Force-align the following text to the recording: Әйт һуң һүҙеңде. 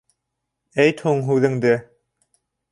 Әйт 0.85 1.05
һуң 1.09 1.23
һүҙеңде. 1.29 1.77